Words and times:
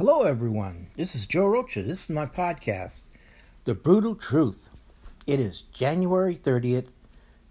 Hello, 0.00 0.22
everyone. 0.22 0.86
This 0.96 1.14
is 1.14 1.26
Joe 1.26 1.44
Rocha. 1.44 1.82
This 1.82 2.04
is 2.04 2.08
my 2.08 2.24
podcast, 2.24 3.02
The 3.64 3.74
Brutal 3.74 4.14
Truth. 4.14 4.70
It 5.26 5.38
is 5.38 5.64
January 5.74 6.34
30th, 6.34 6.88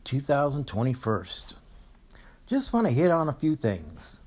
2021. 0.04 1.26
Just 2.48 2.74
want 2.74 2.88
to 2.88 2.92
hit 2.92 3.12
on 3.12 3.30
a 3.30 3.34
few 3.34 3.56
things. 3.56 4.18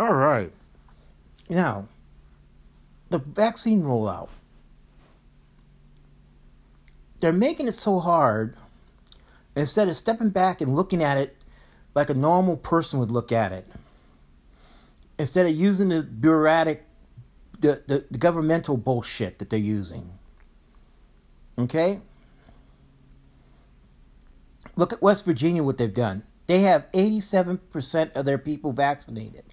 All 0.00 0.12
right. 0.12 0.52
Now, 1.48 1.86
the 3.10 3.18
vaccine 3.18 3.82
rollout. 3.82 4.30
They're 7.20 7.32
making 7.32 7.68
it 7.68 7.76
so 7.76 8.00
hard 8.00 8.56
instead 9.54 9.86
of 9.86 9.94
stepping 9.94 10.30
back 10.30 10.60
and 10.60 10.74
looking 10.74 11.00
at 11.00 11.16
it 11.16 11.36
like 11.94 12.10
a 12.10 12.14
normal 12.14 12.56
person 12.56 12.98
would 12.98 13.12
look 13.12 13.30
at 13.30 13.52
it. 13.52 13.68
Instead 15.16 15.46
of 15.46 15.54
using 15.54 15.90
the 15.90 16.02
bureaucratic 16.02 16.88
the, 17.60 17.82
the, 17.86 18.06
the 18.10 18.18
governmental 18.18 18.76
bullshit 18.76 19.38
that 19.38 19.50
they're 19.50 19.58
using. 19.58 20.10
Okay? 21.58 22.00
Look 24.76 24.92
at 24.92 25.02
West 25.02 25.24
Virginia, 25.24 25.62
what 25.62 25.78
they've 25.78 25.94
done. 25.94 26.22
They 26.46 26.60
have 26.60 26.90
87% 26.92 28.12
of 28.14 28.24
their 28.24 28.38
people 28.38 28.72
vaccinated. 28.72 29.44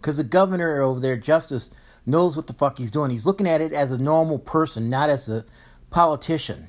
Because 0.00 0.18
the 0.18 0.24
governor 0.24 0.82
over 0.82 1.00
there, 1.00 1.16
Justice, 1.16 1.70
knows 2.04 2.36
what 2.36 2.46
the 2.46 2.52
fuck 2.52 2.78
he's 2.78 2.90
doing. 2.90 3.10
He's 3.10 3.26
looking 3.26 3.48
at 3.48 3.60
it 3.60 3.72
as 3.72 3.90
a 3.90 3.98
normal 3.98 4.38
person, 4.38 4.88
not 4.88 5.10
as 5.10 5.28
a 5.28 5.44
politician. 5.90 6.68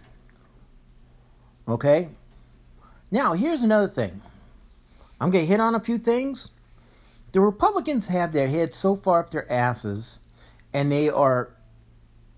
Okay? 1.68 2.10
Now, 3.12 3.34
here's 3.34 3.62
another 3.62 3.88
thing. 3.88 4.22
I'm 5.20 5.30
going 5.30 5.44
to 5.44 5.50
hit 5.50 5.60
on 5.60 5.76
a 5.76 5.80
few 5.80 5.98
things. 5.98 6.50
The 7.34 7.42
Republicans 7.42 8.08
have 8.08 8.32
their 8.32 8.48
heads 8.48 8.78
so 8.78 8.96
far 8.96 9.20
up 9.20 9.30
their 9.30 9.52
asses 9.52 10.22
and 10.78 10.92
they 10.92 11.10
are 11.10 11.56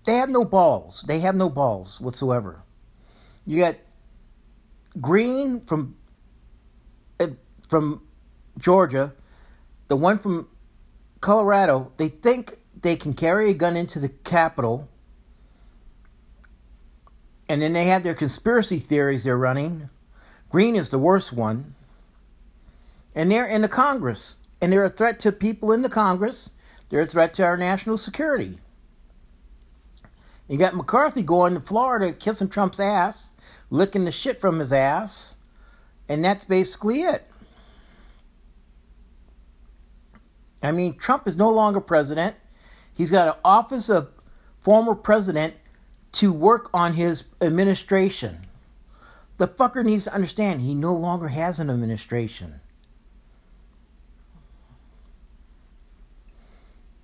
they 0.06 0.14
have 0.16 0.30
no 0.30 0.46
balls. 0.46 1.04
They 1.06 1.18
have 1.20 1.36
no 1.36 1.50
balls 1.50 2.00
whatsoever. 2.00 2.62
You 3.46 3.58
got 3.58 3.76
Greene 4.98 5.60
from 5.60 5.94
uh, 7.20 7.28
from 7.68 8.02
Georgia, 8.58 9.12
the 9.88 9.96
one 9.96 10.16
from 10.16 10.48
Colorado. 11.20 11.92
They 11.98 12.08
think 12.08 12.56
they 12.80 12.96
can 12.96 13.12
carry 13.12 13.50
a 13.50 13.54
gun 13.54 13.76
into 13.76 14.00
the 14.00 14.08
Capitol, 14.08 14.88
and 17.46 17.60
then 17.60 17.74
they 17.74 17.84
have 17.84 18.02
their 18.02 18.14
conspiracy 18.14 18.78
theories 18.78 19.24
they're 19.24 19.36
running. 19.36 19.90
Greene 20.48 20.76
is 20.76 20.88
the 20.88 20.98
worst 20.98 21.30
one, 21.30 21.74
and 23.14 23.30
they're 23.30 23.46
in 23.46 23.60
the 23.60 23.68
Congress, 23.68 24.38
and 24.62 24.72
they're 24.72 24.86
a 24.86 24.90
threat 24.90 25.20
to 25.20 25.30
people 25.30 25.72
in 25.72 25.82
the 25.82 25.90
Congress 25.90 26.48
they're 26.90 27.00
a 27.00 27.06
threat 27.06 27.32
to 27.34 27.44
our 27.44 27.56
national 27.56 27.96
security. 27.96 28.58
You 30.48 30.58
got 30.58 30.74
McCarthy 30.74 31.22
going 31.22 31.54
to 31.54 31.60
Florida 31.60 32.12
kissing 32.12 32.48
Trump's 32.48 32.80
ass, 32.80 33.30
licking 33.70 34.04
the 34.04 34.12
shit 34.12 34.40
from 34.40 34.58
his 34.58 34.72
ass, 34.72 35.36
and 36.08 36.24
that's 36.24 36.44
basically 36.44 37.02
it. 37.02 37.24
I 40.62 40.72
mean, 40.72 40.96
Trump 40.96 41.26
is 41.28 41.36
no 41.36 41.50
longer 41.50 41.80
president. 41.80 42.34
He's 42.92 43.12
got 43.12 43.28
an 43.28 43.40
office 43.44 43.88
of 43.88 44.10
former 44.58 44.94
president 44.94 45.54
to 46.12 46.32
work 46.32 46.68
on 46.74 46.94
his 46.94 47.24
administration. 47.40 48.40
The 49.36 49.48
fucker 49.48 49.84
needs 49.84 50.04
to 50.04 50.14
understand 50.14 50.60
he 50.60 50.74
no 50.74 50.94
longer 50.94 51.28
has 51.28 51.60
an 51.60 51.70
administration. 51.70 52.60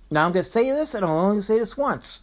Now 0.09 0.25
I'm 0.25 0.31
going 0.31 0.43
to 0.43 0.49
say 0.49 0.69
this, 0.69 0.93
and 0.93 1.03
I'm 1.03 1.11
only 1.11 1.41
say 1.41 1.59
this 1.59 1.75
once. 1.75 2.21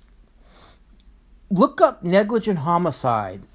Look 1.51 1.81
up 1.81 2.03
negligent 2.03 2.61
homicide. 2.61 3.47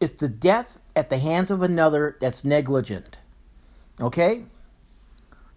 It's 0.00 0.12
the 0.14 0.28
death 0.28 0.80
at 0.94 1.10
the 1.10 1.18
hands 1.18 1.50
of 1.50 1.62
another 1.62 2.16
that's 2.20 2.44
negligent. 2.44 3.18
Okay? 4.00 4.44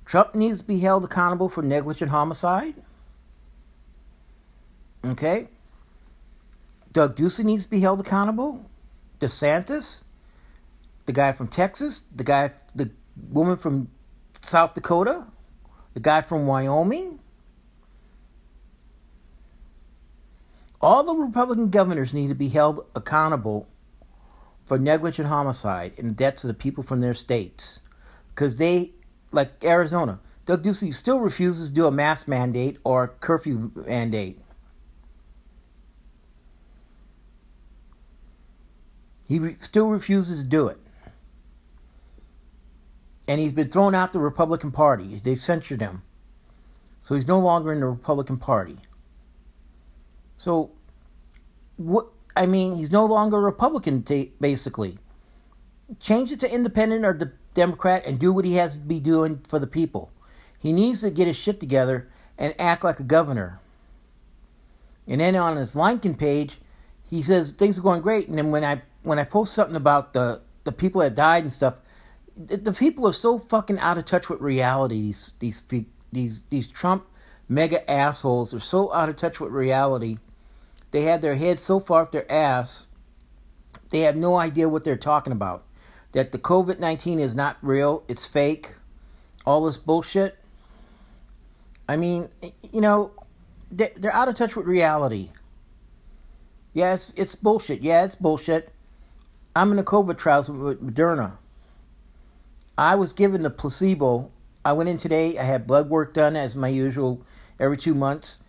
Trump 0.06 0.36
needs 0.36 0.59
to 0.59 0.66
be 0.66 0.80
held 0.80 1.04
accountable 1.04 1.50
for 1.50 1.62
negligent 1.62 2.12
homicide. 2.12 2.76
Okay? 5.06 5.48
Doug 6.92 7.16
Ducey 7.16 7.44
needs 7.44 7.64
to 7.64 7.70
be 7.70 7.80
held 7.80 8.00
accountable. 8.00 8.66
DeSantis, 9.20 10.04
the 11.06 11.14
guy 11.14 11.31
from 11.31 11.48
Texas, 11.48 12.04
the 12.16 12.24
guy, 12.24 12.52
the 12.74 12.90
woman 13.30 13.58
from 13.58 13.90
South 14.42 14.74
Dakota, 14.74 15.25
the 15.94 16.00
guy 16.00 16.22
from 16.22 16.48
Wyoming. 16.48 17.20
All 20.82 21.04
the 21.04 21.14
Republican 21.14 21.70
governors 21.70 22.14
need 22.14 22.30
to 22.30 22.36
be 22.36 22.50
held 22.50 22.86
accountable 22.96 23.68
for 24.64 24.78
negligent 24.78 25.28
homicide 25.28 25.94
and 25.98 26.16
deaths 26.16 26.44
of 26.44 26.48
the 26.48 26.54
people 26.54 26.84
from 26.84 27.02
their 27.02 27.14
states. 27.14 27.82
Because 28.30 28.56
they, 28.58 28.92
like 29.32 29.64
Arizona, 29.64 30.20
Doug 30.46 30.64
Ducey 30.64 30.94
still 30.94 31.20
refuses 31.20 31.70
to 31.70 31.76
do 31.76 31.86
a 31.86 31.92
mask 31.92 32.28
mandate 32.28 32.78
or 32.84 33.16
curfew 33.20 33.72
mandate. 33.76 34.40
He 39.28 39.38
re- 39.38 39.58
still 39.60 39.90
refuses 39.90 40.42
to 40.42 40.48
do 40.48 40.68
it. 40.68 40.80
And 43.28 43.40
he's 43.40 43.52
been 43.52 43.70
thrown 43.70 43.94
out 43.94 44.12
the 44.12 44.20
Republican 44.20 44.72
Party. 44.72 45.22
They've 45.24 45.40
censured 45.40 45.82
him. 45.82 46.02
So 47.00 47.14
he's 47.14 47.28
no 47.28 47.40
longer 47.40 47.72
in 47.72 47.80
the 47.80 47.86
Republican 47.86 48.38
Party. 48.38 48.78
So, 50.40 50.72
what? 51.76 52.08
I 52.36 52.46
mean, 52.46 52.78
he's 52.78 52.94
no 52.94 53.06
longer 53.06 53.38
a 53.38 53.42
Republican, 53.42 54.04
t- 54.04 54.32
basically. 54.40 54.98
Change 56.00 56.32
it 56.32 56.40
to 56.40 56.54
independent 56.54 57.04
or 57.04 57.14
the 57.14 57.34
Democrat 57.56 58.06
and 58.06 58.18
do 58.18 58.32
what 58.32 58.46
he 58.46 58.56
has 58.56 58.76
to 58.76 58.80
be 58.80 59.02
doing 59.02 59.42
for 59.50 59.60
the 59.60 59.68
people. 59.68 60.12
He 60.58 60.72
needs 60.72 61.02
to 61.02 61.12
get 61.12 61.28
his 61.28 61.36
shit 61.36 61.60
together 61.60 62.08
and 62.38 62.56
act 62.58 62.86
like 62.86 63.02
a 63.02 63.04
governor. 63.04 63.60
And 65.08 65.20
then 65.20 65.36
on 65.36 65.58
his 65.58 65.76
LinkedIn 65.76 66.18
page, 66.18 66.60
he 67.10 67.22
says 67.22 67.52
things 67.52 67.78
are 67.78 67.82
going 67.82 68.02
great. 68.02 68.30
And 68.30 68.38
then 68.38 68.50
when 68.50 68.64
I 68.64 68.82
when 69.04 69.20
I 69.20 69.26
post 69.26 69.54
something 69.54 69.76
about 69.76 70.14
the 70.14 70.40
the 70.64 70.72
people 70.72 71.02
that 71.02 71.16
died 71.16 71.44
and 71.44 71.52
stuff, 71.52 71.76
the, 72.38 72.56
the 72.56 72.72
people 72.72 73.06
are 73.06 73.14
so 73.14 73.38
fucking 73.38 73.80
out 73.80 73.98
of 73.98 74.06
touch 74.06 74.30
with 74.30 74.40
reality. 74.40 75.02
These 75.02 75.34
these 75.40 75.64
these 76.14 76.44
these 76.44 76.68
Trump 76.68 77.06
MAGA 77.50 77.92
assholes 77.92 78.54
are 78.54 78.62
so 78.62 78.94
out 78.94 79.10
of 79.10 79.18
touch 79.18 79.42
with 79.42 79.52
reality 79.52 80.18
they 80.92 81.04
have 81.04 81.22
their 81.22 81.36
heads 81.36 81.62
so 81.62 81.80
far 81.80 82.04
up 82.04 82.12
their 82.12 82.30
ass, 82.32 82.88
they 83.90 84.02
have 84.02 84.16
no 84.16 84.38
idea 84.38 84.70
what 84.70 84.84
they're 84.84 84.98
talking 84.98 85.34
about. 85.34 85.64
That 86.14 86.32
the 86.32 86.40
COVID 86.40 86.80
19 86.80 87.20
is 87.20 87.36
not 87.36 87.58
real, 87.62 88.04
it's 88.08 88.26
fake, 88.26 88.76
all 89.46 89.66
this 89.66 89.78
bullshit. 89.78 90.38
I 91.88 91.96
mean, 91.96 92.30
you 92.72 92.82
know, 92.82 93.12
they're 93.72 94.14
out 94.14 94.28
of 94.28 94.36
touch 94.36 94.56
with 94.56 94.66
reality. 94.66 95.30
Yeah, 96.74 96.94
it's, 96.94 97.12
it's 97.16 97.36
bullshit. 97.36 97.82
Yeah, 97.82 98.06
it's 98.06 98.16
bullshit. 98.16 98.72
I'm 99.56 99.72
in 99.72 99.78
the 99.78 99.84
COVID 99.84 100.18
trials 100.18 100.50
with 100.50 100.82
Moderna. 100.82 101.38
I 102.78 102.96
was 102.96 103.12
given 103.12 103.42
the 103.42 103.50
placebo. 103.50 104.32
I 104.64 104.74
went 104.74 104.90
in 104.90 104.98
today. 104.98 105.38
I 105.38 105.44
had 105.44 105.68
blood 105.68 105.90
work 105.90 106.14
done 106.14 106.36
as 106.36 106.56
my 106.56 106.68
usual 106.68 107.22
every 107.60 107.76
two 107.76 107.96
months, 107.96 108.40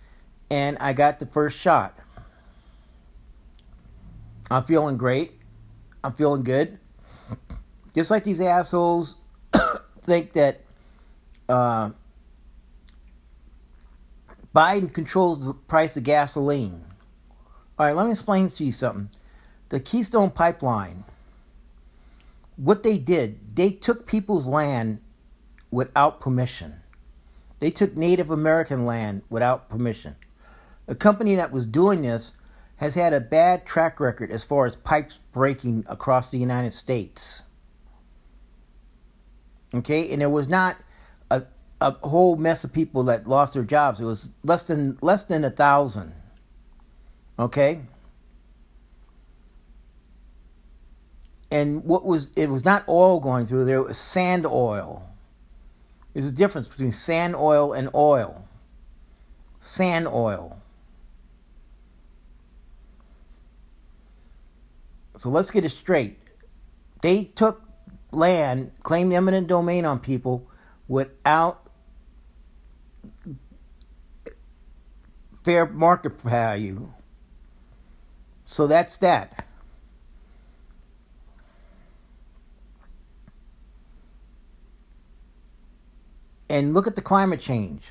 and 0.51 0.77
I 0.79 0.93
got 0.93 1.19
the 1.19 1.27
first 1.27 1.59
shot. 1.59 1.99
I'm 4.51 4.65
feeling 4.65 4.97
great. 4.97 5.33
I'm 6.03 6.13
feeling 6.13 6.43
good. 6.43 6.79
Just 7.95 8.11
like 8.11 8.25
these 8.25 8.41
assholes 8.41 9.15
think 10.03 10.33
that 10.33 10.63
uh, 11.49 11.91
Biden 14.55 14.93
controls 14.93 15.45
the 15.45 15.55
price 15.55 15.97
of 15.97 16.05
gasoline. 16.05 16.85
All 17.79 17.87
right, 17.87 17.95
let 17.95 18.07
me 18.07 18.13
explain 18.13 18.49
to 18.49 18.65
you 18.65 18.73
something. 18.73 19.11
The 19.69 19.81
Keystone 19.81 20.31
Pipeline, 20.31 21.05
what 22.57 22.83
they 22.83 22.99
did, 22.99 23.57
they 23.57 23.71
took 23.71 24.07
people's 24.07 24.47
land 24.47 25.01
without 25.71 26.21
permission. 26.21 26.75
They 27.61 27.71
took 27.71 27.97
Native 27.97 28.31
American 28.31 28.85
land 28.85 29.23
without 29.31 29.69
permission. 29.69 30.17
The 30.87 30.95
company 30.95 31.37
that 31.37 31.53
was 31.53 31.67
doing 31.67 32.03
this 32.03 32.33
has 32.81 32.95
had 32.95 33.13
a 33.13 33.21
bad 33.21 33.67
track 33.67 34.01
record 34.01 34.31
as 34.31 34.43
far 34.43 34.65
as 34.65 34.75
pipes 34.75 35.21
breaking 35.33 35.85
across 35.87 36.31
the 36.31 36.39
United 36.39 36.73
States. 36.73 37.43
Okay, 39.75 40.11
and 40.11 40.23
there 40.23 40.31
was 40.31 40.49
not 40.49 40.79
a, 41.31 41.43
a 41.83 41.91
whole 42.09 42.37
mess 42.37 42.65
of 42.65 42.73
people 42.73 43.05
that 43.05 43.29
lost 43.29 43.53
their 43.53 43.65
jobs. 43.65 44.01
It 44.01 44.07
was 44.07 44.31
less 44.45 44.63
than 44.63 44.99
less 45.03 45.25
than 45.25 45.45
a 45.45 45.51
thousand. 45.51 46.15
Okay. 47.39 47.83
And 51.51 51.85
what 51.85 52.07
was 52.07 52.31
it 52.35 52.49
was 52.49 52.65
not 52.65 52.89
oil 52.89 53.21
going 53.21 53.45
through 53.45 53.67
there, 53.67 53.77
it 53.77 53.89
was 53.89 53.99
sand 53.99 54.47
oil. 54.47 55.07
There's 56.15 56.27
a 56.27 56.33
difference 56.33 56.67
between 56.67 56.93
sand 56.93 57.37
oil 57.37 57.75
and 57.75 57.91
oil. 57.95 58.43
Sand 59.59 60.09
oil. 60.09 60.63
So 65.21 65.29
let's 65.29 65.51
get 65.51 65.67
it 65.67 65.71
straight. 65.73 66.19
They 67.03 67.25
took 67.25 67.63
land, 68.11 68.73
claimed 68.83 69.13
eminent 69.13 69.49
domain 69.49 69.85
on 69.85 69.99
people 69.99 70.49
without 70.89 71.69
fair 75.45 75.67
market 75.67 76.19
value. 76.23 76.91
So 78.47 78.67
that's 78.67 78.97
that. 78.97 79.47
And 86.49 86.73
look 86.73 86.87
at 86.87 86.97
the 86.97 87.03
climate 87.03 87.41
change. 87.41 87.83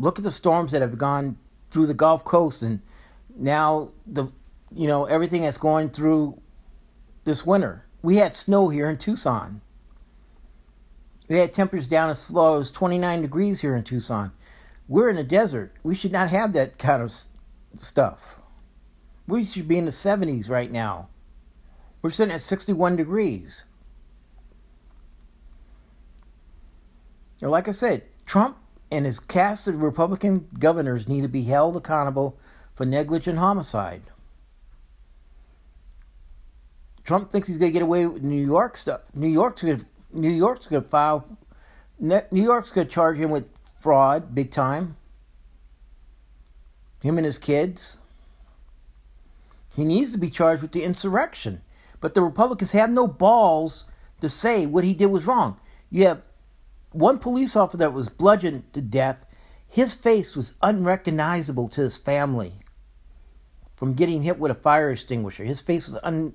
Look 0.00 0.18
at 0.18 0.24
the 0.24 0.32
storms 0.32 0.72
that 0.72 0.82
have 0.82 0.98
gone 0.98 1.36
through 1.70 1.86
the 1.86 1.94
Gulf 1.94 2.24
Coast 2.24 2.60
and 2.60 2.80
now 3.36 3.90
the 4.04 4.32
you 4.74 4.86
know 4.86 5.04
everything 5.04 5.42
that's 5.42 5.58
going 5.58 5.90
through 5.90 6.40
this 7.24 7.44
winter. 7.44 7.84
We 8.02 8.16
had 8.16 8.36
snow 8.36 8.68
here 8.68 8.88
in 8.88 8.96
Tucson. 8.96 9.60
We 11.28 11.38
had 11.38 11.52
temperatures 11.52 11.88
down 11.88 12.10
as 12.10 12.30
low 12.30 12.58
as 12.58 12.70
29 12.70 13.22
degrees 13.22 13.60
here 13.60 13.76
in 13.76 13.84
Tucson. 13.84 14.32
We're 14.88 15.10
in 15.10 15.18
a 15.18 15.24
desert. 15.24 15.74
We 15.82 15.94
should 15.94 16.12
not 16.12 16.30
have 16.30 16.54
that 16.54 16.78
kind 16.78 17.02
of 17.02 17.12
stuff. 17.76 18.36
We 19.26 19.44
should 19.44 19.68
be 19.68 19.76
in 19.76 19.84
the 19.84 19.90
70s 19.90 20.48
right 20.48 20.72
now. 20.72 21.08
We're 22.00 22.10
sitting 22.10 22.34
at 22.34 22.40
61 22.40 22.96
degrees. 22.96 23.64
Like 27.42 27.68
I 27.68 27.72
said, 27.72 28.08
Trump 28.24 28.56
and 28.90 29.04
his 29.04 29.20
cast 29.20 29.68
of 29.68 29.82
Republican 29.82 30.48
governors 30.58 31.08
need 31.08 31.22
to 31.22 31.28
be 31.28 31.42
held 31.42 31.76
accountable 31.76 32.38
for 32.74 32.86
negligent 32.86 33.38
homicide. 33.38 34.02
Trump 37.08 37.30
thinks 37.30 37.48
he's 37.48 37.56
going 37.56 37.70
to 37.70 37.72
get 37.72 37.80
away 37.80 38.04
with 38.04 38.22
New 38.22 38.44
York 38.44 38.76
stuff. 38.76 39.00
New 39.14 39.30
York's 39.30 39.62
going 39.62 39.78
to 39.78 39.86
New 40.12 40.28
York's 40.28 40.66
going 40.66 40.82
to 40.82 40.88
file. 40.90 41.26
New 41.98 42.20
York's 42.30 42.70
going 42.70 42.86
to 42.86 42.92
charge 42.92 43.16
him 43.16 43.30
with 43.30 43.46
fraud, 43.78 44.34
big 44.34 44.50
time. 44.50 44.94
Him 47.02 47.16
and 47.16 47.24
his 47.24 47.38
kids. 47.38 47.96
He 49.74 49.86
needs 49.86 50.12
to 50.12 50.18
be 50.18 50.28
charged 50.28 50.60
with 50.60 50.72
the 50.72 50.82
insurrection. 50.82 51.62
But 51.98 52.12
the 52.12 52.20
Republicans 52.20 52.72
have 52.72 52.90
no 52.90 53.06
balls 53.06 53.86
to 54.20 54.28
say 54.28 54.66
what 54.66 54.84
he 54.84 54.92
did 54.92 55.06
was 55.06 55.26
wrong. 55.26 55.58
You 55.88 56.04
have 56.04 56.20
one 56.92 57.18
police 57.18 57.56
officer 57.56 57.78
that 57.78 57.94
was 57.94 58.10
bludgeoned 58.10 58.70
to 58.74 58.82
death. 58.82 59.24
His 59.66 59.94
face 59.94 60.36
was 60.36 60.52
unrecognizable 60.60 61.70
to 61.70 61.80
his 61.80 61.96
family 61.96 62.52
from 63.76 63.94
getting 63.94 64.24
hit 64.24 64.38
with 64.38 64.50
a 64.50 64.54
fire 64.54 64.90
extinguisher. 64.90 65.44
His 65.44 65.62
face 65.62 65.88
was 65.88 65.98
un, 66.02 66.34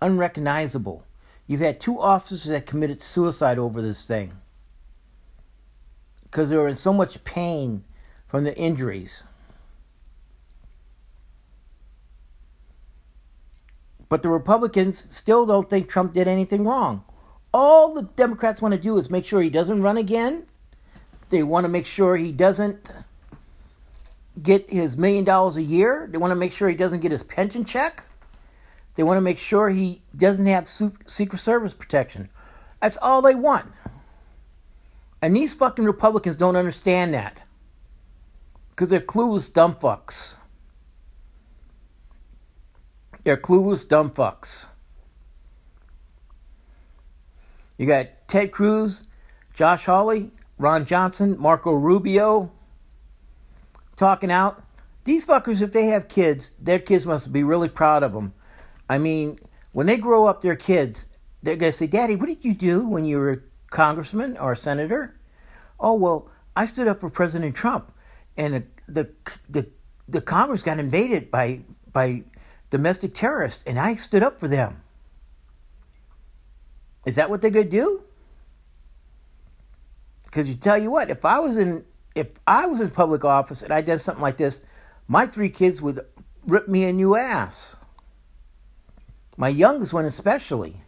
unrecognizable. 0.00 1.04
You've 1.46 1.60
had 1.60 1.80
two 1.80 2.00
officers 2.00 2.44
that 2.44 2.66
committed 2.66 3.02
suicide 3.02 3.58
over 3.58 3.80
this 3.80 4.06
thing 4.06 4.32
because 6.24 6.50
they 6.50 6.56
were 6.56 6.68
in 6.68 6.76
so 6.76 6.92
much 6.92 7.24
pain 7.24 7.84
from 8.26 8.44
the 8.44 8.56
injuries. 8.56 9.24
But 14.08 14.22
the 14.22 14.28
Republicans 14.28 14.98
still 15.14 15.46
don't 15.46 15.68
think 15.68 15.88
Trump 15.88 16.12
did 16.14 16.28
anything 16.28 16.64
wrong. 16.64 17.04
All 17.52 17.94
the 17.94 18.02
Democrats 18.02 18.60
want 18.60 18.74
to 18.74 18.80
do 18.80 18.98
is 18.98 19.10
make 19.10 19.24
sure 19.24 19.40
he 19.40 19.50
doesn't 19.50 19.82
run 19.82 19.96
again. 19.96 20.46
They 21.30 21.42
want 21.42 21.64
to 21.64 21.68
make 21.68 21.86
sure 21.86 22.16
he 22.16 22.32
doesn't 22.32 22.90
get 24.42 24.70
his 24.70 24.96
million 24.96 25.24
dollars 25.24 25.56
a 25.56 25.62
year. 25.62 26.08
They 26.10 26.18
want 26.18 26.30
to 26.30 26.36
make 26.36 26.52
sure 26.52 26.68
he 26.68 26.76
doesn't 26.76 27.00
get 27.00 27.12
his 27.12 27.22
pension 27.22 27.64
check. 27.64 28.04
They 28.98 29.04
want 29.04 29.18
to 29.18 29.22
make 29.22 29.38
sure 29.38 29.68
he 29.68 30.02
doesn't 30.16 30.46
have 30.46 30.68
Secret 30.68 31.38
Service 31.38 31.72
protection. 31.72 32.28
That's 32.82 32.96
all 32.96 33.22
they 33.22 33.36
want. 33.36 33.70
And 35.22 35.36
these 35.36 35.54
fucking 35.54 35.84
Republicans 35.84 36.36
don't 36.36 36.56
understand 36.56 37.14
that. 37.14 37.38
Because 38.70 38.88
they're 38.88 38.98
clueless 38.98 39.52
dumb 39.52 39.76
fucks. 39.76 40.34
They're 43.22 43.36
clueless 43.36 43.86
dumb 43.86 44.10
fucks. 44.10 44.66
You 47.76 47.86
got 47.86 48.08
Ted 48.26 48.50
Cruz, 48.50 49.04
Josh 49.54 49.84
Hawley, 49.84 50.32
Ron 50.58 50.84
Johnson, 50.84 51.36
Marco 51.38 51.70
Rubio 51.72 52.50
talking 53.96 54.32
out. 54.32 54.60
These 55.04 55.24
fuckers, 55.24 55.62
if 55.62 55.70
they 55.70 55.86
have 55.86 56.08
kids, 56.08 56.50
their 56.60 56.80
kids 56.80 57.06
must 57.06 57.32
be 57.32 57.44
really 57.44 57.68
proud 57.68 58.02
of 58.02 58.12
them. 58.12 58.32
I 58.88 58.98
mean, 58.98 59.38
when 59.72 59.86
they 59.86 59.96
grow 59.96 60.26
up, 60.26 60.42
their 60.42 60.56
kids, 60.56 61.08
they're 61.42 61.56
going 61.56 61.72
to 61.72 61.76
say, 61.76 61.86
Daddy, 61.86 62.16
what 62.16 62.26
did 62.26 62.44
you 62.44 62.54
do 62.54 62.86
when 62.86 63.04
you 63.04 63.18
were 63.18 63.32
a 63.32 63.38
congressman 63.70 64.36
or 64.38 64.52
a 64.52 64.56
senator? 64.56 65.18
Oh, 65.78 65.94
well, 65.94 66.30
I 66.56 66.66
stood 66.66 66.88
up 66.88 67.00
for 67.00 67.10
President 67.10 67.54
Trump, 67.54 67.92
and 68.36 68.66
the, 68.88 69.10
the, 69.48 69.66
the, 70.08 70.20
Congress 70.20 70.62
got 70.62 70.78
invaded 70.78 71.30
by, 71.30 71.60
by 71.92 72.24
domestic 72.70 73.14
terrorists, 73.14 73.62
and 73.64 73.78
I 73.78 73.94
stood 73.94 74.22
up 74.22 74.40
for 74.40 74.48
them. 74.48 74.82
Is 77.06 77.16
that 77.16 77.30
what 77.30 77.40
they're 77.40 77.50
going 77.50 77.66
to 77.66 77.70
do? 77.70 78.02
Because 80.24 80.48
you 80.48 80.54
tell 80.54 80.76
you 80.76 80.90
what, 80.90 81.10
if 81.10 81.24
I 81.24 81.38
was 81.38 81.56
in 81.56 81.84
if 82.18 82.32
I 82.46 82.66
was 82.66 82.80
in 82.80 82.90
public 82.90 83.24
office 83.24 83.62
and 83.62 83.72
I 83.72 83.80
did 83.80 84.00
something 84.00 84.22
like 84.22 84.36
this, 84.36 84.60
my 85.06 85.26
three 85.26 85.48
kids 85.48 85.80
would 85.80 86.04
rip 86.46 86.68
me 86.68 86.84
a 86.84 86.92
new 86.92 87.14
ass. 87.14 87.76
My 89.38 89.48
youngest 89.48 89.92
one 89.92 90.04
especially. 90.04 90.82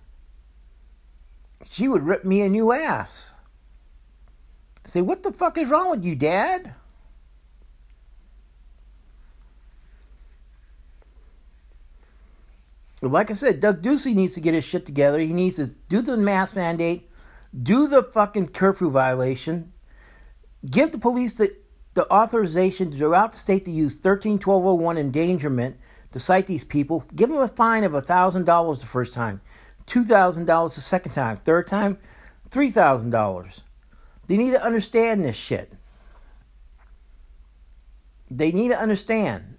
She 1.71 1.87
would 1.87 2.03
rip 2.03 2.25
me 2.25 2.43
a 2.43 2.49
new 2.49 2.73
ass. 2.73 3.33
say, 4.85 5.01
what 5.01 5.23
the 5.23 5.33
fuck 5.33 5.57
is 5.57 5.71
wrong 5.71 5.89
with 5.89 6.05
you, 6.05 6.17
Dad? 6.17 6.75
like 13.03 13.31
I 13.31 13.35
said, 13.35 13.61
Doug 13.61 13.81
Ducey 13.83 14.15
needs 14.15 14.35
to 14.35 14.41
get 14.41 14.53
his 14.53 14.65
shit 14.65 14.85
together. 14.85 15.19
He 15.21 15.33
needs 15.33 15.57
to 15.57 15.69
do 15.89 16.03
the 16.03 16.19
mask 16.19 16.55
mandate, 16.55 17.09
do 17.63 17.87
the 17.87 18.03
fucking 18.03 18.49
curfew 18.49 18.91
violation, 18.91 19.73
give 20.69 20.93
the 20.93 20.99
police 20.99 21.33
the, 21.35 21.57
the 21.95 22.13
authorization 22.13 22.93
throughout 22.93 23.33
the 23.33 23.39
state 23.39 23.65
to 23.65 23.71
use 23.71 23.95
131201 23.95 24.99
endangerment 24.99 25.79
to 26.13 26.19
cite 26.19 26.47
these 26.47 26.65
people. 26.65 27.05
Give 27.15 27.29
them 27.29 27.41
a 27.41 27.49
fine 27.49 27.85
of 27.85 27.93
$1,000 27.93 28.81
the 28.81 28.87
first 28.87 29.15
time, 29.15 29.41
$2,000 29.87 30.75
the 30.75 30.81
second 30.81 31.13
time, 31.13 31.37
third 31.39 31.67
time, 31.67 31.99
$3,000. 32.51 33.61
They 34.27 34.37
need 34.37 34.53
to 34.53 34.65
understand 34.65 35.23
this 35.23 35.37
shit. 35.37 35.73
They 38.31 38.53
need 38.53 38.69
to 38.69 38.79
understand. 38.79 39.57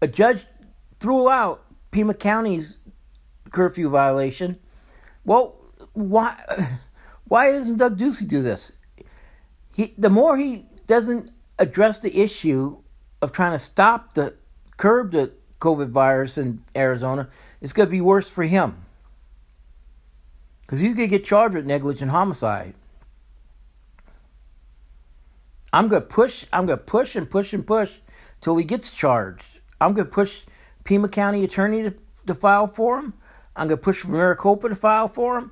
A 0.00 0.06
judge 0.06 0.46
threw 1.00 1.28
out 1.28 1.64
Pima 1.90 2.14
County's 2.14 2.78
curfew 3.50 3.88
violation. 3.88 4.56
Well, 5.24 5.56
why 5.94 6.36
why 7.28 7.52
doesn't 7.52 7.76
Doug 7.76 7.98
Ducey 7.98 8.26
do 8.28 8.42
this? 8.42 8.72
He 9.74 9.94
the 9.98 10.10
more 10.10 10.36
he 10.36 10.66
doesn't 10.86 11.30
address 11.58 11.98
the 11.98 12.16
issue 12.16 12.80
of 13.20 13.32
trying 13.32 13.52
to 13.52 13.58
stop 13.58 14.14
the 14.14 14.36
curb 14.78 15.12
the 15.12 15.32
COVID 15.60 15.90
virus 15.90 16.38
in 16.38 16.64
Arizona, 16.74 17.28
it's 17.60 17.74
going 17.74 17.88
to 17.88 17.90
be 17.90 18.00
worse 18.00 18.30
for 18.30 18.44
him 18.44 18.86
because 20.62 20.80
he's 20.80 20.94
going 20.94 21.08
to 21.10 21.18
get 21.18 21.24
charged 21.26 21.54
with 21.54 21.66
negligent 21.66 22.10
homicide. 22.10 22.74
I'm 25.72 25.88
going 25.88 26.02
to 26.02 26.08
push. 26.08 26.46
I'm 26.52 26.66
going 26.66 26.78
to 26.78 26.84
push 26.84 27.16
and 27.16 27.28
push 27.28 27.52
and 27.52 27.66
push 27.66 27.92
till 28.40 28.56
he 28.56 28.64
gets 28.64 28.90
charged. 28.90 29.60
I'm 29.80 29.92
going 29.92 30.06
to 30.06 30.12
push 30.12 30.42
Pima 30.84 31.08
County 31.08 31.44
attorney 31.44 31.82
to, 31.82 31.94
to 32.26 32.34
file 32.34 32.66
for 32.66 32.98
him. 32.98 33.12
I'm 33.54 33.68
going 33.68 33.78
to 33.78 33.84
push 33.84 34.04
Maricopa 34.06 34.68
to 34.68 34.74
file 34.74 35.08
for 35.08 35.38
him. 35.38 35.50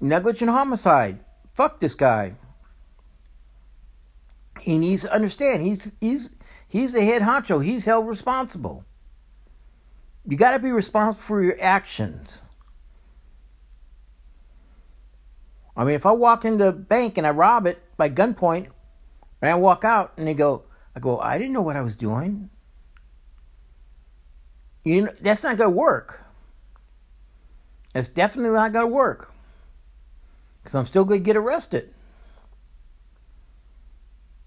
Negligent 0.00 0.50
homicide. 0.50 1.18
Fuck 1.54 1.80
this 1.80 1.94
guy. 1.94 2.34
He 4.60 4.78
needs 4.78 5.02
to 5.02 5.12
understand 5.12 5.64
he's 5.64 5.92
he's 6.00 6.30
he's 6.68 6.92
the 6.92 7.02
head 7.02 7.22
honcho. 7.22 7.64
He's 7.64 7.84
held 7.84 8.06
responsible. 8.06 8.84
You 10.26 10.36
got 10.36 10.52
to 10.52 10.58
be 10.58 10.70
responsible 10.70 11.22
for 11.22 11.42
your 11.42 11.56
actions. 11.60 12.42
I 15.76 15.84
mean, 15.84 15.94
if 15.94 16.06
I 16.06 16.12
walk 16.12 16.44
into 16.44 16.68
a 16.68 16.72
bank 16.72 17.18
and 17.18 17.26
I 17.26 17.30
rob 17.30 17.66
it 17.66 17.80
by 17.96 18.10
gunpoint, 18.10 18.68
and 19.40 19.50
I 19.50 19.54
walk 19.54 19.84
out 19.84 20.12
and 20.16 20.26
they 20.26 20.34
go, 20.34 20.64
I 20.96 21.00
go, 21.00 21.18
I 21.20 21.38
didn't 21.38 21.52
know 21.52 21.62
what 21.62 21.76
I 21.76 21.80
was 21.80 21.96
doing. 21.96 22.50
You 24.84 25.02
know, 25.02 25.12
that's 25.20 25.44
not 25.44 25.56
going 25.56 25.70
to 25.70 25.76
work. 25.76 26.24
That's 27.92 28.08
definitely 28.08 28.52
not 28.52 28.72
going 28.72 28.86
to 28.86 28.92
work. 28.92 29.32
Because 30.60 30.74
I'm 30.74 30.86
still 30.86 31.04
going 31.04 31.20
to 31.20 31.24
get 31.24 31.36
arrested. 31.36 31.92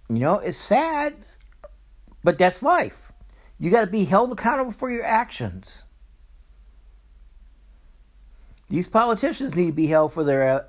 You 0.09 0.19
know, 0.19 0.39
it's 0.39 0.57
sad, 0.57 1.15
but 2.23 2.37
that's 2.37 2.63
life. 2.63 3.11
You 3.59 3.69
got 3.69 3.81
to 3.81 3.87
be 3.87 4.05
held 4.05 4.31
accountable 4.31 4.71
for 4.71 4.89
your 4.89 5.03
actions. 5.03 5.83
These 8.69 8.87
politicians 8.87 9.55
need 9.55 9.67
to 9.67 9.71
be 9.73 9.87
held 9.87 10.13
for 10.13 10.23
their 10.23 10.47
uh, 10.47 10.63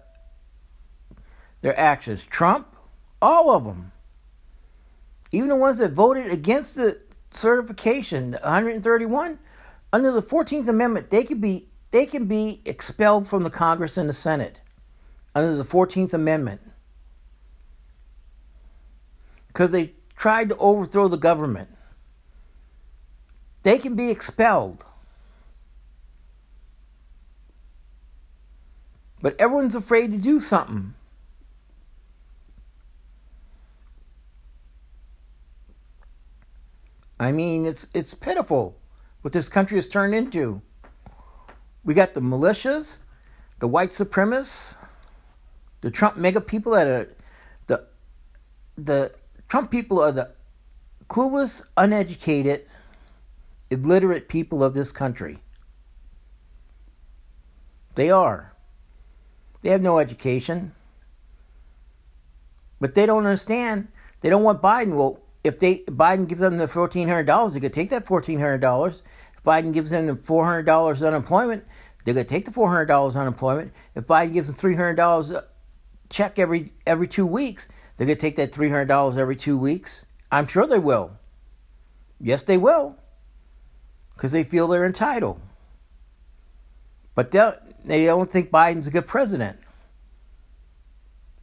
their 1.60 1.78
actions. 1.78 2.24
Trump, 2.24 2.66
all 3.20 3.50
of 3.50 3.64
them. 3.64 3.92
Even 5.30 5.48
the 5.48 5.56
ones 5.56 5.78
that 5.78 5.92
voted 5.92 6.26
against 6.30 6.74
the 6.74 7.00
certification, 7.30 8.32
131, 8.32 9.38
under 9.92 10.12
the 10.12 10.22
14th 10.22 10.68
Amendment, 10.68 11.10
they 11.10 11.24
could 11.24 11.40
be 11.40 11.68
they 11.92 12.06
can 12.06 12.26
be 12.26 12.60
expelled 12.64 13.26
from 13.26 13.42
the 13.42 13.50
Congress 13.50 13.96
and 13.96 14.08
the 14.08 14.14
Senate 14.14 14.58
under 15.34 15.56
the 15.56 15.64
14th 15.64 16.14
Amendment 16.14 16.60
because 19.48 19.70
they 19.70 19.92
tried 20.22 20.48
to 20.48 20.56
overthrow 20.58 21.08
the 21.08 21.16
government. 21.16 21.68
They 23.64 23.76
can 23.76 23.96
be 23.96 24.08
expelled. 24.08 24.84
But 29.20 29.34
everyone's 29.40 29.74
afraid 29.74 30.12
to 30.12 30.18
do 30.18 30.38
something. 30.38 30.94
I 37.18 37.32
mean, 37.32 37.66
it's 37.66 37.88
it's 37.92 38.14
pitiful 38.14 38.76
what 39.22 39.32
this 39.32 39.48
country 39.48 39.76
has 39.76 39.88
turned 39.88 40.14
into. 40.14 40.62
We 41.82 41.94
got 41.94 42.14
the 42.14 42.20
militias, 42.20 42.98
the 43.58 43.66
white 43.66 43.90
supremacists, 43.90 44.76
the 45.80 45.90
Trump 45.90 46.16
MAGA 46.16 46.42
people 46.42 46.70
that 46.74 46.86
are 46.86 47.08
the 47.66 47.86
the 48.78 49.12
Trump 49.52 49.70
people 49.70 50.00
are 50.00 50.12
the 50.12 50.30
clueless, 51.08 51.62
uneducated, 51.76 52.64
illiterate 53.70 54.26
people 54.26 54.64
of 54.64 54.72
this 54.72 54.92
country. 54.92 55.40
They 57.94 58.10
are. 58.10 58.54
They 59.60 59.68
have 59.68 59.82
no 59.82 59.98
education. 59.98 60.72
But 62.80 62.94
they 62.94 63.04
don't 63.04 63.26
understand. 63.26 63.88
They 64.22 64.30
don't 64.30 64.42
want 64.42 64.62
Biden. 64.62 64.96
Well, 64.96 65.20
if 65.44 65.58
they 65.58 65.80
Biden 65.80 66.26
gives 66.26 66.40
them 66.40 66.56
the 66.56 66.66
fourteen 66.66 67.06
hundred 67.06 67.26
dollars, 67.26 67.52
they 67.52 67.60
could 67.60 67.74
take 67.74 67.90
that 67.90 68.06
fourteen 68.06 68.40
hundred 68.40 68.62
dollars. 68.62 69.02
If 69.36 69.44
Biden 69.44 69.74
gives 69.74 69.90
them 69.90 70.06
the 70.06 70.16
four 70.16 70.46
hundred 70.46 70.62
dollars 70.62 71.02
unemployment, 71.02 71.62
they're 72.06 72.14
gonna 72.14 72.24
take 72.24 72.46
the 72.46 72.52
four 72.52 72.68
hundred 72.68 72.86
dollars 72.86 73.16
unemployment. 73.16 73.74
If 73.96 74.06
Biden 74.06 74.32
gives 74.32 74.46
them 74.46 74.56
three 74.56 74.76
hundred 74.76 74.94
dollars 74.94 75.30
uh, 75.30 75.42
check 76.08 76.38
every 76.38 76.72
every 76.86 77.06
two 77.06 77.26
weeks, 77.26 77.68
they're 78.02 78.16
gonna 78.16 78.16
take 78.16 78.34
that 78.34 78.52
three 78.52 78.68
hundred 78.68 78.88
dollars 78.88 79.16
every 79.16 79.36
two 79.36 79.56
weeks. 79.56 80.04
I'm 80.32 80.48
sure 80.48 80.66
they 80.66 80.80
will. 80.80 81.12
Yes, 82.20 82.42
they 82.42 82.58
will, 82.58 82.96
because 84.12 84.32
they 84.32 84.42
feel 84.42 84.66
they're 84.66 84.84
entitled. 84.84 85.40
But 87.14 87.30
they 87.30 88.04
don't 88.04 88.28
think 88.28 88.50
Biden's 88.50 88.88
a 88.88 88.90
good 88.90 89.06
president. 89.06 89.56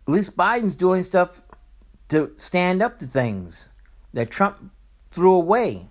At 0.06 0.13
least 0.13 0.36
Biden's 0.36 0.75
doing 0.75 1.06
stuff 1.06 1.42
to 2.10 2.34
stand 2.36 2.82
up 2.82 3.00
to 3.00 3.08
things 3.08 3.70
that 4.13 4.30
Trump 4.30 4.58
threw 5.12 5.36
away. 5.36 5.88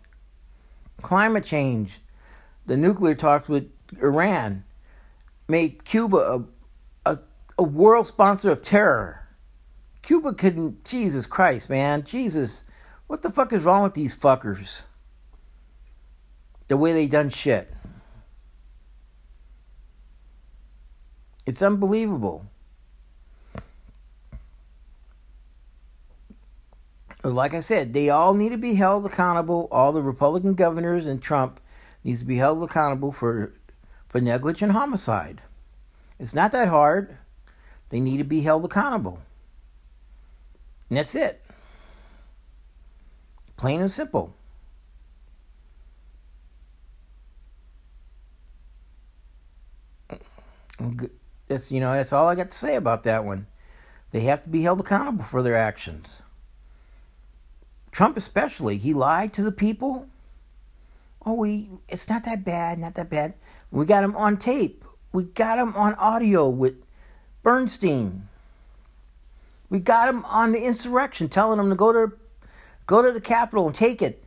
Climate 1.00 1.46
change, 1.46 1.98
the 2.66 2.76
nuclear 2.76 3.14
talks 3.14 3.48
with 3.48 3.72
Iran 4.02 4.64
made 5.48 5.82
Cuba 5.84 6.44
a, 7.06 7.12
a, 7.12 7.18
a 7.56 7.62
world 7.62 8.06
sponsor 8.06 8.50
of 8.50 8.62
terror. 8.62 9.24
Cuba 10.08 10.32
couldn't, 10.32 10.86
Jesus 10.86 11.26
Christ, 11.26 11.68
man, 11.68 12.02
Jesus, 12.02 12.64
what 13.08 13.20
the 13.20 13.28
fuck 13.28 13.52
is 13.52 13.62
wrong 13.62 13.82
with 13.82 13.92
these 13.92 14.16
fuckers? 14.16 14.80
The 16.68 16.78
way 16.78 16.94
they 16.94 17.06
done 17.06 17.28
shit. 17.28 17.70
It's 21.44 21.60
unbelievable. 21.60 22.46
like 27.22 27.52
I 27.52 27.60
said, 27.60 27.92
they 27.92 28.08
all 28.08 28.32
need 28.32 28.52
to 28.52 28.56
be 28.56 28.76
held 28.76 29.04
accountable. 29.04 29.68
All 29.70 29.92
the 29.92 30.00
Republican 30.00 30.54
governors 30.54 31.06
and 31.06 31.20
Trump 31.20 31.60
needs 32.02 32.20
to 32.20 32.24
be 32.24 32.36
held 32.36 32.62
accountable 32.62 33.12
for 33.12 33.52
for 34.08 34.22
negligent 34.22 34.72
homicide. 34.72 35.42
It's 36.18 36.34
not 36.34 36.52
that 36.52 36.68
hard. 36.68 37.18
They 37.90 38.00
need 38.00 38.16
to 38.16 38.24
be 38.24 38.40
held 38.40 38.64
accountable. 38.64 39.20
And 40.88 40.98
that's 40.98 41.14
it. 41.14 41.42
Plain 43.56 43.80
and 43.80 43.90
simple. 43.90 44.34
That's 51.48 51.72
you 51.72 51.80
know 51.80 51.92
that's 51.92 52.12
all 52.12 52.28
I 52.28 52.34
got 52.34 52.50
to 52.50 52.56
say 52.56 52.76
about 52.76 53.02
that 53.02 53.24
one. 53.24 53.46
They 54.12 54.20
have 54.20 54.42
to 54.44 54.48
be 54.48 54.62
held 54.62 54.80
accountable 54.80 55.24
for 55.24 55.42
their 55.42 55.56
actions. 55.56 56.22
Trump 57.90 58.16
especially, 58.16 58.78
he 58.78 58.94
lied 58.94 59.32
to 59.34 59.42
the 59.42 59.52
people. 59.52 60.06
Oh, 61.26 61.32
we 61.32 61.68
it's 61.88 62.08
not 62.08 62.24
that 62.24 62.44
bad, 62.44 62.78
not 62.78 62.94
that 62.94 63.10
bad. 63.10 63.34
We 63.70 63.86
got 63.86 64.04
him 64.04 64.14
on 64.14 64.36
tape. 64.36 64.84
We 65.12 65.24
got 65.24 65.58
him 65.58 65.74
on 65.74 65.94
audio 65.94 66.48
with 66.48 66.76
Bernstein. 67.42 68.28
We 69.70 69.78
got 69.80 70.08
him 70.08 70.24
on 70.24 70.52
the 70.52 70.64
insurrection, 70.64 71.28
telling 71.28 71.58
him 71.58 71.68
to 71.70 71.76
go 71.76 71.92
to 71.92 72.12
go 72.86 73.02
to 73.02 73.12
the 73.12 73.20
Capitol 73.20 73.66
and 73.66 73.74
take 73.74 74.00
it. 74.00 74.24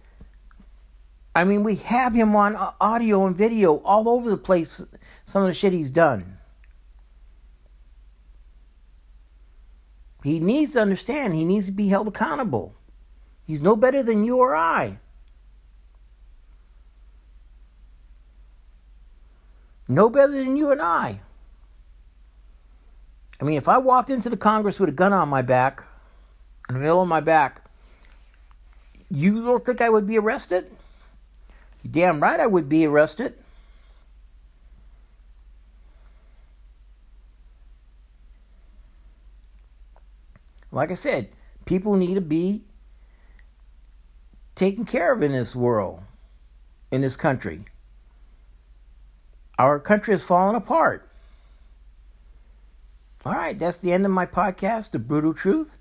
I 1.33 1.43
mean, 1.45 1.63
we 1.63 1.75
have 1.75 2.13
him 2.13 2.35
on 2.35 2.55
uh, 2.55 2.71
audio 2.79 3.25
and 3.25 3.35
video 3.35 3.77
all 3.77 4.09
over 4.09 4.29
the 4.29 4.37
place. 4.37 4.83
Some 5.25 5.41
of 5.41 5.47
the 5.47 5.53
shit 5.53 5.73
he's 5.73 5.89
done. 5.89 6.37
He 10.23 10.39
needs 10.39 10.73
to 10.73 10.81
understand. 10.81 11.33
He 11.33 11.45
needs 11.45 11.65
to 11.65 11.71
be 11.71 11.87
held 11.87 12.07
accountable. 12.07 12.75
He's 13.47 13.61
no 13.61 13.75
better 13.75 14.03
than 14.03 14.23
you 14.23 14.37
or 14.37 14.55
I. 14.55 14.99
No 19.87 20.09
better 20.09 20.31
than 20.31 20.55
you 20.55 20.71
and 20.71 20.81
I. 20.81 21.21
I 23.41 23.43
mean, 23.43 23.57
if 23.57 23.67
I 23.67 23.79
walked 23.79 24.11
into 24.11 24.29
the 24.29 24.37
Congress 24.37 24.79
with 24.79 24.89
a 24.89 24.93
gun 24.93 25.13
on 25.13 25.27
my 25.27 25.41
back, 25.41 25.83
in 26.69 26.75
the 26.75 26.81
middle 26.81 27.01
of 27.01 27.07
my 27.07 27.21
back, 27.21 27.65
you 29.09 29.43
don't 29.43 29.65
think 29.65 29.81
I 29.81 29.89
would 29.89 30.05
be 30.05 30.19
arrested? 30.19 30.71
You're 31.83 31.91
damn 31.91 32.21
right 32.21 32.39
I 32.39 32.45
would 32.45 32.69
be 32.69 32.85
arrested. 32.85 33.33
Like 40.71 40.91
I 40.91 40.93
said, 40.93 41.29
people 41.65 41.95
need 41.95 42.13
to 42.13 42.21
be 42.21 42.63
taken 44.53 44.85
care 44.85 45.11
of 45.11 45.23
in 45.23 45.31
this 45.31 45.55
world, 45.55 46.01
in 46.91 47.01
this 47.01 47.17
country. 47.17 47.65
Our 49.57 49.79
country 49.79 50.13
has 50.13 50.23
fallen 50.23 50.55
apart. 50.55 51.10
All 53.23 53.33
right, 53.33 53.57
that's 53.57 53.77
the 53.77 53.93
end 53.93 54.05
of 54.05 54.11
my 54.11 54.25
podcast, 54.25 54.91
The 54.91 54.99
Brutal 54.99 55.33
Truth. 55.33 55.77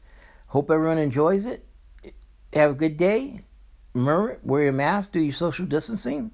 Hope 0.49 0.71
everyone 0.71 0.99
enjoys 0.99 1.47
it. 1.47 1.65
Have 2.53 2.73
a 2.73 2.75
good 2.75 2.99
day. 2.99 3.41
Remember, 3.95 4.39
wear 4.43 4.65
your 4.65 4.73
mask, 4.73 5.13
do 5.13 5.21
your 5.21 5.33
social 5.33 5.65
distancing. 5.65 6.33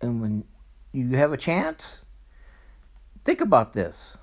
And 0.00 0.20
when 0.20 0.44
you 0.92 1.16
have 1.16 1.32
a 1.32 1.36
chance, 1.36 2.04
think 3.24 3.40
about 3.40 3.72
this. 3.72 4.18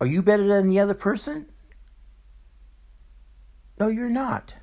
Are 0.00 0.06
you 0.06 0.22
better 0.22 0.46
than 0.46 0.70
the 0.70 0.80
other 0.80 0.94
person? 0.94 1.46
No, 3.78 3.88
you're 3.88 4.08
not. 4.08 4.54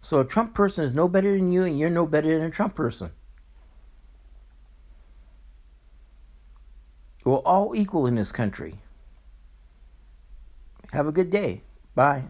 So 0.00 0.20
a 0.20 0.24
Trump 0.24 0.54
person 0.54 0.84
is 0.84 0.94
no 0.94 1.08
better 1.08 1.36
than 1.36 1.50
you, 1.50 1.64
and 1.64 1.76
you're 1.76 1.90
no 1.90 2.06
better 2.06 2.38
than 2.38 2.46
a 2.46 2.50
Trump 2.50 2.76
person. 2.76 3.10
We're 7.26 7.38
all 7.38 7.74
equal 7.74 8.06
in 8.06 8.14
this 8.14 8.30
country. 8.30 8.76
Have 10.92 11.08
a 11.08 11.12
good 11.12 11.28
day. 11.28 11.62
Bye. 11.96 12.22